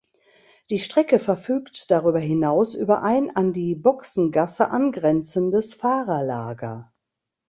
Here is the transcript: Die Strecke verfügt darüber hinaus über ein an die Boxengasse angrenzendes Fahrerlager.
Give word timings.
Die 0.71 0.79
Strecke 0.79 1.19
verfügt 1.19 1.91
darüber 1.91 2.17
hinaus 2.17 2.73
über 2.73 3.03
ein 3.03 3.35
an 3.35 3.53
die 3.53 3.75
Boxengasse 3.75 4.71
angrenzendes 4.71 5.75
Fahrerlager. 5.75 6.91